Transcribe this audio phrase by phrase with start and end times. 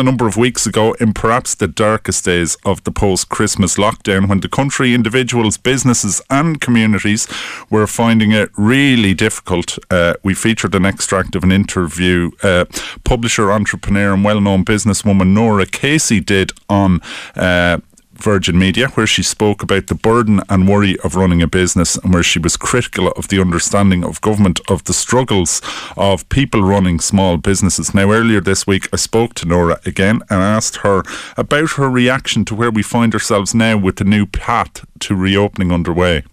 [0.00, 4.28] a number of weeks ago in perhaps the darkest days of the post Christmas lockdown
[4.28, 7.28] when the country, individuals, businesses, and communities
[7.68, 9.78] were finding it really difficult.
[9.90, 12.64] Uh, we featured an extract of an interview uh,
[13.04, 17.00] publisher, entrepreneur, and well known businesswoman Norah Casey did on.
[17.36, 17.78] Uh,
[18.22, 22.12] Virgin Media, where she spoke about the burden and worry of running a business and
[22.12, 25.60] where she was critical of the understanding of government of the struggles
[25.96, 27.94] of people running small businesses.
[27.94, 31.02] Now, earlier this week, I spoke to Norah again and asked her
[31.36, 35.72] about her reaction to where we find ourselves now with the new path to reopening
[35.72, 36.24] underway.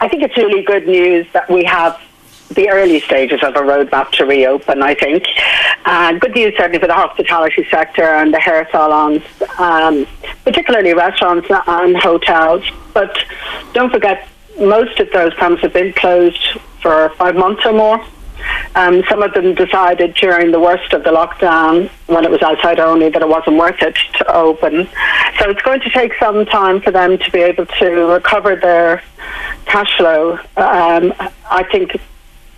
[0.00, 2.00] I think it's really good news that we have
[2.54, 5.24] the early stages of a roadmap to reopen, I think.
[5.84, 9.22] And good news certainly for the hospitality sector and the hair salons,
[9.58, 10.06] um,
[10.44, 12.64] particularly restaurants and hotels.
[12.92, 13.16] But
[13.72, 18.04] don't forget, most of those premises have been closed for five months or more.
[18.74, 22.80] Um, some of them decided during the worst of the lockdown, when it was outside
[22.80, 24.88] only, that it wasn't worth it to open.
[25.38, 29.02] So it's going to take some time for them to be able to recover their
[29.66, 30.38] cash flow.
[30.56, 31.14] Um,
[31.50, 32.00] I think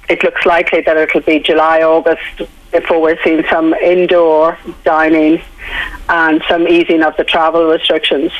[0.08, 5.40] it looks likely that it'll be July, August before we're seeing some indoor dining
[6.08, 8.32] and some easing of the travel restrictions.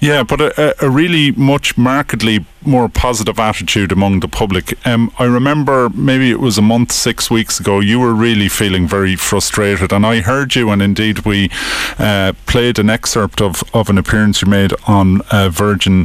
[0.00, 4.86] Yeah, but a, a, really much markedly more positive attitude among the public.
[4.86, 8.86] Um, I remember maybe it was a month, six weeks ago, you were really feeling
[8.86, 11.50] very frustrated, and I heard you, and indeed we
[11.98, 16.04] uh, played an excerpt of, of an appearance you made on uh, Virgin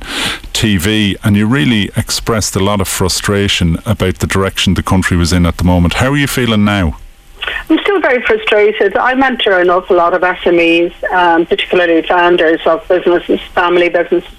[0.53, 5.31] TV, and you really expressed a lot of frustration about the direction the country was
[5.31, 5.95] in at the moment.
[5.95, 6.97] How are you feeling now?
[7.69, 8.95] I'm still very frustrated.
[8.95, 14.31] I mentor an awful lot of SMEs, um, particularly founders of businesses, family businesses.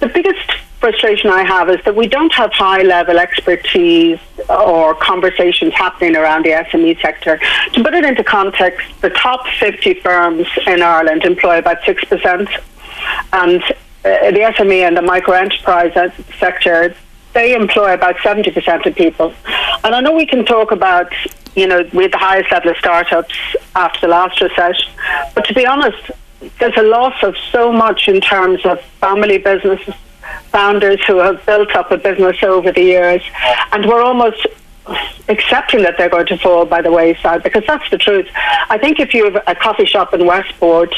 [0.00, 5.74] The biggest frustration I have is that we don't have high level expertise or conversations
[5.74, 7.40] happening around the SME sector.
[7.72, 12.62] To put it into context, the top 50 firms in Ireland employ about 6%,
[13.32, 13.70] and uh,
[14.02, 15.92] the SME and the micro enterprise
[16.38, 16.94] sector
[17.34, 19.32] they employ about 70% of people.
[19.84, 21.12] And I know we can talk about
[21.54, 23.34] you know, we had the highest level of startups
[23.74, 24.90] after the last recession.
[25.34, 26.10] But to be honest,
[26.58, 29.94] there's a loss of so much in terms of family businesses,
[30.50, 33.22] founders who have built up a business over the years,
[33.72, 34.46] and we're almost
[35.28, 38.26] accepting that they're going to fall by the wayside because that's the truth.
[38.70, 40.94] I think if you have a coffee shop in Westport,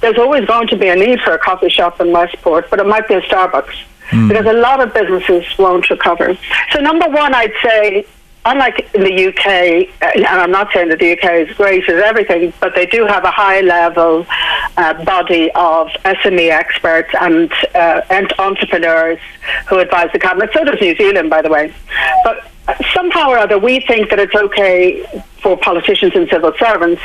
[0.00, 2.86] there's always going to be a need for a coffee shop in Westport, but it
[2.86, 3.84] might be a Starbucks.
[4.10, 4.28] Mm.
[4.28, 6.36] Because a lot of businesses won't recover.
[6.72, 8.04] So, number one, I'd say
[8.44, 11.96] unlike in the UK, uh, and I'm not saying that the UK is great at
[11.96, 14.26] everything, but they do have a high level
[14.76, 19.20] uh, body of SME experts and, uh, and entrepreneurs
[19.68, 20.50] who advise the cabinet.
[20.52, 21.74] So does New Zealand, by the way.
[22.24, 22.48] But
[22.94, 25.04] somehow or other, we think that it's okay
[25.42, 27.02] for politicians and civil servants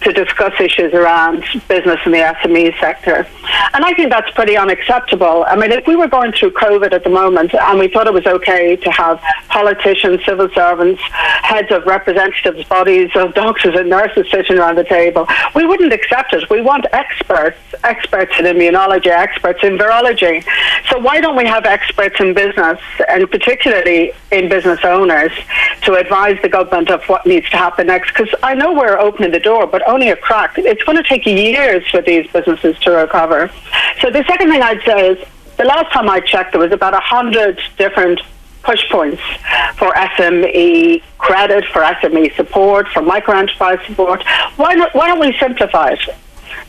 [0.00, 3.26] to discuss issues around business in the SME sector.
[3.74, 5.44] And I think that's pretty unacceptable.
[5.48, 8.12] I mean, if we were going through COVID at the moment and we thought it
[8.12, 14.30] was okay to have politicians, civil servants, heads of representatives, bodies of doctors and nurses
[14.30, 15.26] sitting around the table,
[15.56, 16.48] we wouldn't accept it.
[16.48, 20.44] We want experts, experts in immunology, experts in virology.
[20.90, 21.79] So why don't we have experts
[22.20, 25.32] in business and particularly in business owners
[25.82, 28.08] to advise the government of what needs to happen next?
[28.08, 30.54] Because I know we're opening the door, but only a crack.
[30.56, 33.50] It's going to take years for these businesses to recover.
[34.00, 36.94] So the second thing I'd say is the last time I checked, there was about
[36.94, 38.20] a hundred different
[38.62, 39.22] push points
[39.76, 44.22] for SME credit, for SME support, for micro enterprise support.
[44.56, 46.00] Why, not, why don't we simplify it?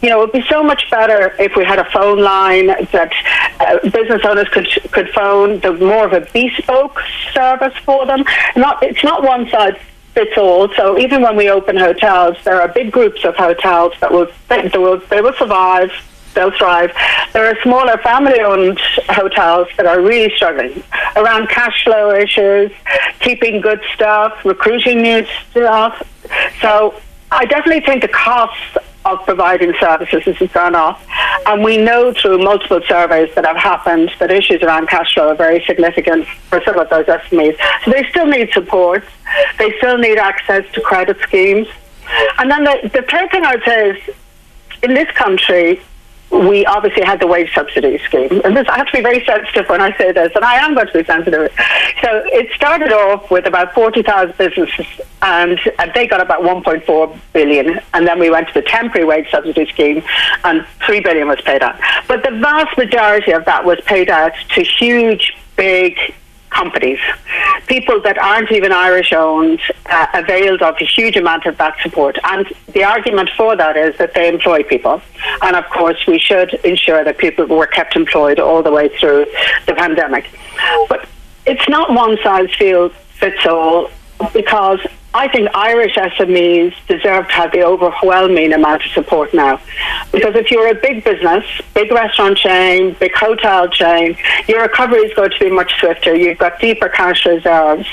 [0.01, 3.13] you know, it would be so much better if we had a phone line that
[3.65, 5.59] uh, business owners could could phone.
[5.59, 6.99] The more of a bespoke
[7.33, 8.23] service for them.
[8.55, 9.77] Not it's not one size
[10.13, 10.67] fits all.
[10.75, 14.69] So even when we open hotels, there are big groups of hotels that will they
[14.73, 15.91] will, they will survive.
[16.33, 16.93] They'll thrive.
[17.33, 20.81] There are smaller family-owned hotels that are really struggling
[21.17, 22.71] around cash flow issues,
[23.19, 26.01] keeping good staff, recruiting new staff.
[26.61, 26.95] So
[27.31, 31.03] I definitely think the costs of providing services has gone off.
[31.47, 35.35] And we know through multiple surveys that have happened that issues around cash flow are
[35.35, 37.57] very significant for some of those SMEs.
[37.83, 39.03] So they still need support.
[39.57, 41.67] They still need access to credit schemes.
[42.37, 44.15] And then the, the third thing I would say is
[44.83, 45.81] in this country,
[46.31, 48.41] we obviously had the wage subsidy scheme.
[48.43, 50.73] And this, I have to be very sensitive when I say this, and I am
[50.73, 51.51] going to be sensitive.
[52.01, 54.85] So it started off with about 40,000 businesses,
[55.21, 57.79] and, and they got about 1.4 billion.
[57.93, 60.03] And then we went to the temporary wage subsidy scheme,
[60.43, 61.79] and 3 billion was paid out.
[62.07, 65.97] But the vast majority of that was paid out to huge, big
[66.51, 66.99] companies.
[67.67, 72.17] People that aren't even Irish owned uh, availed of a huge amount of that support.
[72.23, 75.01] And the argument for that is that they employ people.
[75.41, 79.25] And of course, we should ensure that people were kept employed all the way through
[79.65, 80.29] the pandemic.
[80.89, 81.07] But
[81.45, 83.89] it's not one size fits all
[84.33, 84.79] because
[85.13, 89.59] I think Irish SMEs deserve to have the overwhelming amount of support now.
[90.11, 91.43] Because if you're a big business,
[91.73, 94.15] big restaurant chain, big hotel chain,
[94.47, 96.15] your recovery is going to be much swifter.
[96.15, 97.87] You've got deeper cash reserves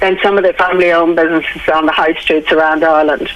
[0.00, 3.30] than some of the family owned businesses on the high streets around Ireland.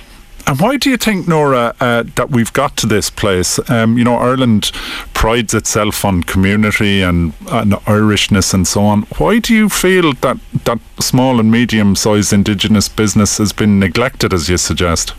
[0.49, 3.61] And why do you think, Norah, uh, that we've got to this place?
[3.69, 4.73] Um, you know, Ireland
[5.13, 9.03] prides itself on community and, and, Irishness and so on.
[9.19, 14.49] Why do you feel that that small and medium-sized Indigenous business has been neglected, as
[14.49, 15.13] you suggest?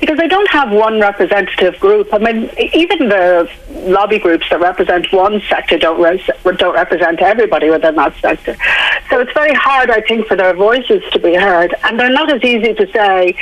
[0.00, 2.12] because they don't have one representative group.
[2.12, 5.98] I mean, even the lobby groups that represent one sector don't
[6.58, 8.54] don't represent everybody within that sector.
[9.08, 12.30] So it's very hard, I think, for their voices to be heard, and they're not
[12.30, 13.34] as easy to say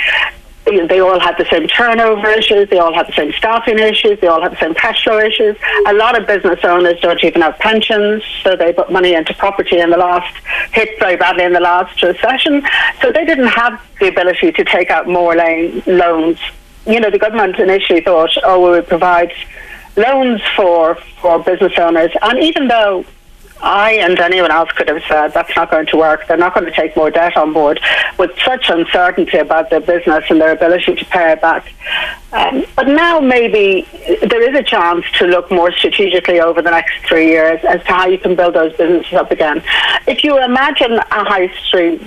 [0.88, 4.26] they all have the same turnover issues, they all have the same staffing issues, they
[4.26, 5.56] all have the same cash flow issues.
[5.86, 9.78] A lot of business owners don't even have pensions, so they put money into property
[9.78, 10.34] in the last,
[10.72, 12.62] hit very badly in the last recession.
[13.00, 16.38] So they didn't have the ability to take out more loans.
[16.86, 19.32] You know, the government initially thought, oh, we would provide
[19.96, 22.10] loans for, for business owners.
[22.22, 23.04] And even though
[23.62, 26.26] I and anyone else could have said that's not going to work.
[26.26, 27.80] They're not going to take more debt on board
[28.18, 31.72] with such uncertainty about their business and their ability to pay it back.
[32.32, 33.86] Um, but now maybe
[34.22, 37.92] there is a chance to look more strategically over the next three years as to
[37.92, 39.62] how you can build those businesses up again.
[40.06, 42.02] If you imagine a high street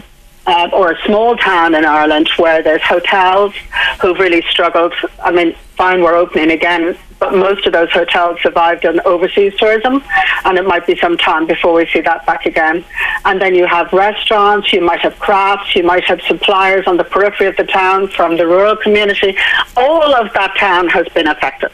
[0.45, 3.53] uh, or a small town in Ireland where there's hotels
[4.01, 4.94] who've really struggled.
[5.23, 10.03] I mean, fine, we're opening again, but most of those hotels survived on overseas tourism,
[10.43, 12.83] and it might be some time before we see that back again.
[13.23, 17.05] And then you have restaurants, you might have crafts, you might have suppliers on the
[17.05, 19.37] periphery of the town from the rural community.
[19.77, 21.71] All of that town has been affected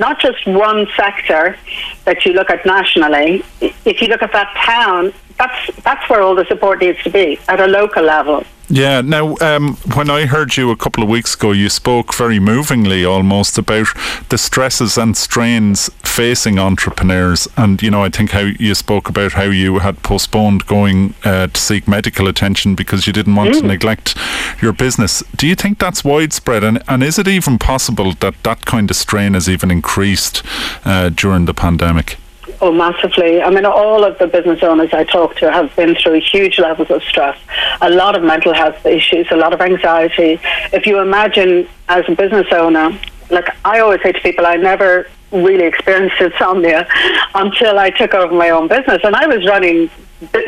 [0.00, 1.56] not just one sector
[2.04, 3.42] that you look at nationally.
[3.60, 7.36] If you look at that town, that's that's where all the support needs to be
[7.48, 8.44] at a local level.
[8.70, 9.00] Yeah.
[9.00, 13.04] Now, um, when I heard you a couple of weeks ago, you spoke very movingly,
[13.04, 13.88] almost about
[14.28, 19.32] the stresses and strains facing entrepreneurs, and you know, I think how you spoke about
[19.32, 23.60] how you had postponed going uh, to seek medical attention because you didn't want mm.
[23.60, 24.16] to neglect
[24.60, 25.22] your business.
[25.36, 28.96] Do you think that's widespread, and and is it even possible that that kind of
[28.96, 30.42] strain has even increased
[30.84, 32.18] uh, during the pandemic?
[32.60, 33.40] Oh, massively.
[33.40, 36.90] I mean, all of the business owners I talk to have been through huge levels
[36.90, 37.38] of stress,
[37.80, 40.40] a lot of mental health issues, a lot of anxiety.
[40.72, 42.98] If you imagine as a business owner,
[43.30, 46.88] like I always say to people, I never really experienced insomnia
[47.34, 49.02] until I took over my own business.
[49.04, 49.88] And I was running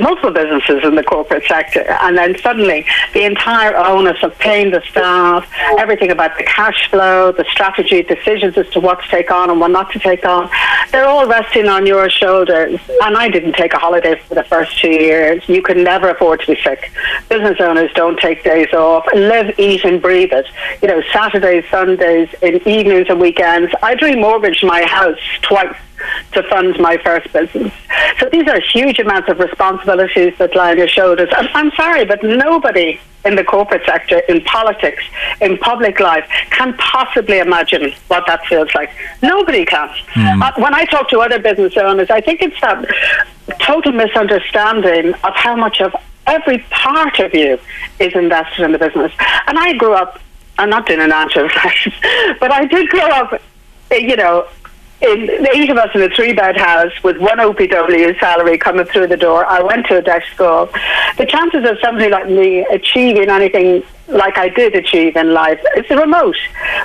[0.01, 2.85] multiple businesses in the corporate sector, and then suddenly
[3.15, 8.57] the entire onus of paying the staff, everything about the cash flow, the strategy, decisions
[8.59, 10.51] as to what to take on and what not to take on,
[10.91, 12.81] they're all resting on your shoulders.
[13.03, 15.49] And I didn't take a holiday for the first two years.
[15.49, 16.91] You could never afford to be sick.
[17.29, 19.07] Business owners don't take days off.
[19.15, 20.47] Live, eat, and breathe it.
[20.83, 23.73] You know, Saturdays, Sundays, in evenings and weekends.
[23.83, 25.77] I remortgaged my house twice
[26.33, 27.73] to fund my first business.
[28.19, 31.29] So these are huge amounts of responsibilities that lie on your shoulders.
[31.37, 35.03] And I'm sorry, but nobody in the corporate sector, in politics,
[35.41, 38.91] in public life, can possibly imagine what that feels like.
[39.23, 39.89] Nobody can.
[40.15, 40.43] Mm.
[40.43, 42.85] Uh, when I talk to other business owners, I think it's that
[43.61, 45.95] total misunderstanding of how much of
[46.27, 47.59] every part of you
[47.99, 49.13] is invested in the business.
[49.47, 50.19] And I grew up,
[50.59, 51.49] I'm not doing an answer,
[52.41, 53.41] but I did grow up,
[53.91, 54.47] you know,
[55.03, 59.07] in eight of us in a three bed house with one OPW salary coming through
[59.07, 59.47] the door.
[59.47, 60.69] I went to a DEIS school.
[61.17, 65.89] The chances of somebody like me achieving anything like I did achieve in life is
[65.89, 66.37] remote.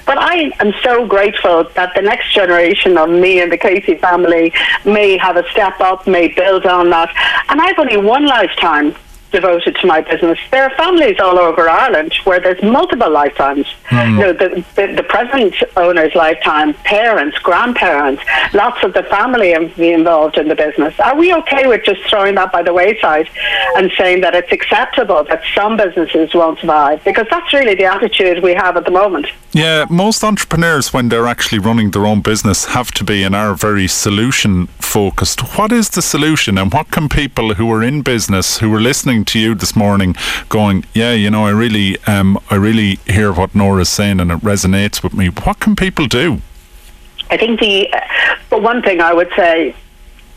[0.06, 4.54] But I am so grateful that the next generation of me and the Casey family
[4.86, 7.10] may have a step up, may build on that.
[7.50, 8.96] And I've only one lifetime
[9.36, 10.40] devoted to my business.
[10.50, 13.68] There are families all over Ireland where there's multiple lifetimes.
[13.90, 14.12] Mm.
[14.12, 18.24] You know, the, the, the, present owner's lifetime, parents, grandparents,
[18.54, 20.98] lots of the family be involved in the business.
[21.00, 23.30] Are we okay with just throwing that by the wayside
[23.76, 27.04] and saying that it's acceptable that some businesses won't survive?
[27.04, 29.28] Because that's really the attitude we have at the moment.
[29.56, 33.56] Yeah, most entrepreneurs, when they're actually running their own business, have to be and are
[33.56, 35.40] very solution focused.
[35.58, 39.24] What is the solution, and what can people who are in business, who are listening
[39.24, 40.14] to you this morning,
[40.50, 44.40] going, "Yeah, you know, I really, um, I really hear what Norah's saying, and it
[44.40, 46.42] resonates with me." What can people do?
[47.32, 47.90] I think the,
[48.50, 49.74] but one thing I would say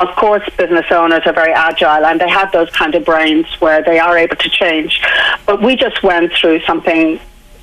[0.00, 3.82] of course, business owners are very agile and they have those kind of brains where
[3.82, 5.02] they are able to change.
[5.44, 7.18] But we just went through something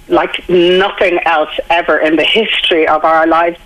[0.08, 3.60] like nothing else ever in the history of our lives.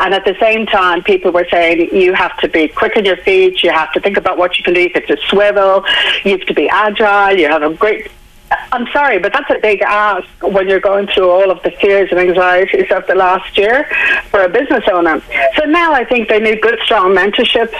[0.00, 3.18] And at the same time, people were saying you have to be quick on your
[3.18, 5.84] feet, you have to think about what you can do, If it's a swivel,
[6.24, 8.10] you have to be agile, you have a great.
[8.72, 12.08] I'm sorry, but that's a big ask when you're going through all of the fears
[12.10, 13.84] and anxieties of the last year
[14.30, 15.20] for a business owner.
[15.56, 17.74] So now I think they need good, strong mentorship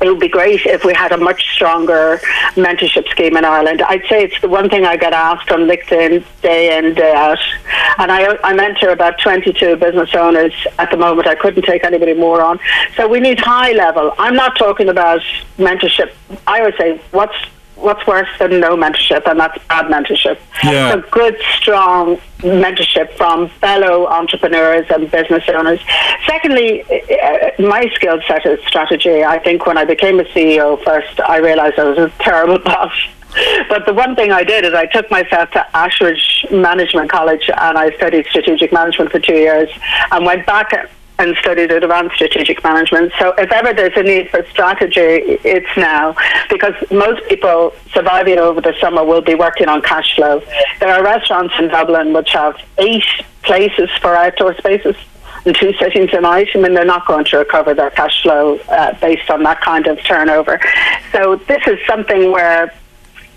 [0.00, 2.18] it would be great if we had a much stronger
[2.54, 3.82] mentorship scheme in Ireland.
[3.82, 7.38] I'd say it's the one thing I get asked on LinkedIn day in, day out.
[7.98, 11.26] And I, I mentor about 22 business owners at the moment.
[11.26, 12.58] I couldn't take anybody more on.
[12.96, 14.12] So we need high level.
[14.18, 15.22] I'm not talking about
[15.58, 16.12] mentorship.
[16.46, 17.36] I would say, what's
[17.76, 20.38] what's worse than no mentorship, and that's bad mentorship.
[20.64, 20.92] Yeah.
[20.92, 25.80] So good, strong mentorship from fellow entrepreneurs and business owners.
[26.26, 29.24] Secondly, uh, my skill set is strategy.
[29.24, 32.92] I think when I became a CEO first, I realised I was a terrible boss.
[33.68, 37.76] But the one thing I did is I took myself to Ashridge Management College and
[37.76, 39.68] I studied strategic management for two years
[40.10, 40.72] and went back
[41.18, 43.12] and studied advanced strategic management.
[43.18, 46.14] So if ever there's a need for strategy, it's now
[46.50, 50.42] because most people surviving over the summer will be working on cash flow.
[50.80, 53.04] There are restaurants in Dublin which have eight
[53.42, 54.96] places for outdoor spaces
[55.46, 56.48] and two sittings a night.
[56.54, 59.86] I mean, they're not going to recover their cash flow uh, based on that kind
[59.86, 60.60] of turnover.
[61.12, 62.74] So this is something where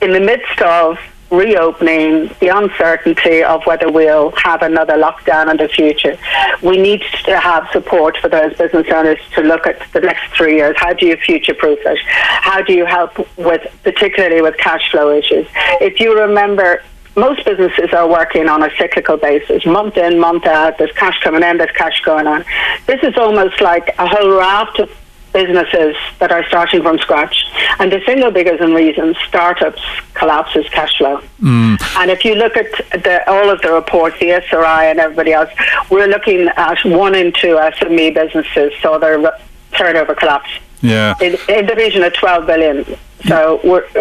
[0.01, 0.97] in the midst of
[1.31, 6.17] reopening, the uncertainty of whether we'll have another lockdown in the future,
[6.61, 10.55] we need to have support for those business owners to look at the next three
[10.57, 10.75] years.
[10.77, 11.99] How do you future proof it?
[12.05, 15.47] How do you help with, particularly with cash flow issues?
[15.81, 16.81] If you remember,
[17.15, 20.77] most businesses are working on a cyclical basis, month in, month out.
[20.77, 22.45] There's cash coming in, there's cash going on.
[22.87, 24.89] This is almost like a whole raft of
[25.33, 27.45] businesses that are starting from scratch.
[27.79, 29.81] And the single biggest reason startups
[30.13, 31.21] collapses cash flow.
[31.41, 31.81] Mm.
[31.97, 32.71] And if you look at
[33.03, 35.49] the, all of the reports, the SRI and everybody else,
[35.89, 39.31] we're looking at one in two SME businesses saw their
[39.77, 40.49] turnover collapse.
[40.81, 41.15] Yeah.
[41.21, 42.85] In, in the region of 12 billion.
[43.25, 43.59] So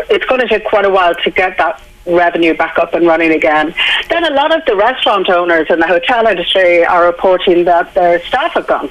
[0.09, 3.33] it's going to take quite a while to get that revenue back up and running
[3.33, 3.75] again.
[4.09, 8.25] Then a lot of the restaurant owners in the hotel industry are reporting that their
[8.25, 8.91] staff have gone.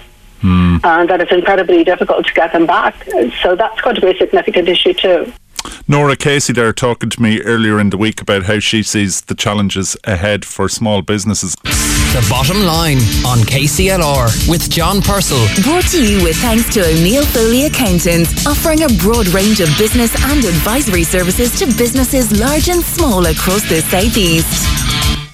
[0.80, 1.02] Mm.
[1.02, 3.08] And that it's incredibly difficult to get them back.
[3.42, 5.32] So that's going to be a significant issue too.
[5.88, 9.36] Norah Casey there talking to me earlier in the week about how she sees the
[9.36, 11.56] challenges ahead for small businesses.
[11.64, 15.46] The bottom line on KCLR with John Purcell.
[15.64, 20.14] Brought to you with thanks to O'Neill Foley Accountants, offering a broad range of business
[20.26, 25.27] and advisory services to businesses large and small across the southeast.